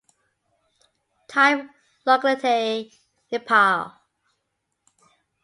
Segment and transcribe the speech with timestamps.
[1.27, 1.69] Type
[2.07, 2.91] locality:
[3.31, 3.99] "Nepal"